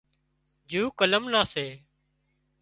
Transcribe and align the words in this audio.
جُوڪلم 0.69 1.23
نان 1.33 1.45
سي 1.53 1.65